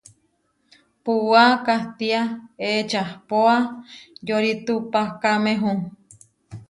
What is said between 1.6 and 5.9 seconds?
kátia ečahpóa yoritupakámehu.